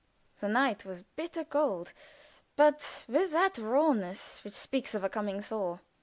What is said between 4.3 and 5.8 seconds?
which speaks of a coming thaw.